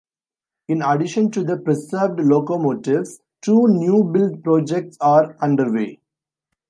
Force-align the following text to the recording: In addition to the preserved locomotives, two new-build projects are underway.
In 0.67 0.81
addition 0.81 1.29
to 1.29 1.43
the 1.43 1.57
preserved 1.57 2.19
locomotives, 2.19 3.19
two 3.43 3.67
new-build 3.67 4.43
projects 4.43 4.97
are 4.99 5.37
underway. 5.43 5.99